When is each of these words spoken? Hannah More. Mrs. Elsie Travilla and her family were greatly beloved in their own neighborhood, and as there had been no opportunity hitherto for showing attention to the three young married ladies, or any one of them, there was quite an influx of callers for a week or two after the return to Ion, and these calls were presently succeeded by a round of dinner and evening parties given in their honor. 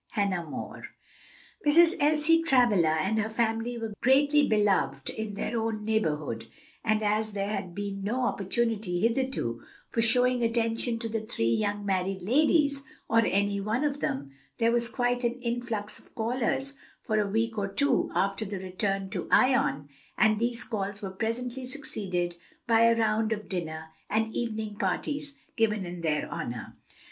Hannah 0.13 0.43
More. 0.43 0.83
Mrs. 1.63 1.93
Elsie 1.99 2.41
Travilla 2.41 2.97
and 3.01 3.19
her 3.19 3.29
family 3.29 3.77
were 3.77 3.93
greatly 4.01 4.47
beloved 4.47 5.11
in 5.11 5.35
their 5.35 5.61
own 5.61 5.85
neighborhood, 5.85 6.47
and 6.83 7.03
as 7.03 7.33
there 7.33 7.49
had 7.49 7.75
been 7.75 8.03
no 8.03 8.23
opportunity 8.25 9.01
hitherto 9.01 9.61
for 9.91 10.01
showing 10.01 10.41
attention 10.41 10.97
to 10.97 11.07
the 11.07 11.21
three 11.21 11.53
young 11.53 11.85
married 11.85 12.23
ladies, 12.23 12.81
or 13.07 13.19
any 13.19 13.59
one 13.61 13.83
of 13.83 13.99
them, 13.99 14.31
there 14.57 14.71
was 14.71 14.89
quite 14.89 15.23
an 15.23 15.39
influx 15.39 15.99
of 15.99 16.15
callers 16.15 16.73
for 17.03 17.19
a 17.19 17.27
week 17.29 17.55
or 17.55 17.67
two 17.67 18.09
after 18.15 18.43
the 18.43 18.57
return 18.57 19.07
to 19.11 19.27
Ion, 19.29 19.87
and 20.17 20.39
these 20.39 20.63
calls 20.63 21.03
were 21.03 21.11
presently 21.11 21.67
succeeded 21.67 22.35
by 22.65 22.85
a 22.85 22.97
round 22.97 23.31
of 23.31 23.47
dinner 23.47 23.89
and 24.09 24.35
evening 24.35 24.77
parties 24.77 25.35
given 25.55 25.85
in 25.85 26.01
their 26.01 26.27
honor. 26.31 26.75